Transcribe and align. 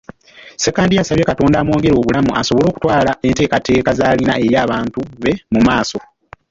Ssekandi 0.57 0.93
yasabye 0.95 1.23
Katonda 1.29 1.55
amwongere 1.59 1.93
obulamu 1.95 2.31
asobole 2.41 2.67
okutwala 2.69 3.11
enteekateeka 3.27 3.91
z'alina 3.97 4.33
eri 4.45 4.55
abantu 4.65 4.99
be 5.21 5.31
mu 5.53 5.59
maaso. 5.67 5.97